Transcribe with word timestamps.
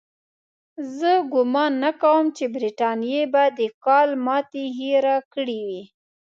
زه 0.97 1.11
ګومان 1.33 1.71
نه 1.83 1.91
کوم 2.01 2.25
چې 2.37 2.43
برټانیې 2.55 3.23
به 3.33 3.43
د 3.59 3.61
کال 3.85 4.09
ماتې 4.25 4.63
هېره 4.77 5.17
کړې 5.33 5.59
وي. 5.67 5.83